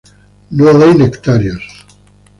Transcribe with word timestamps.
No 0.49 0.81
hay 0.83 0.95
nectarios. 0.95 1.61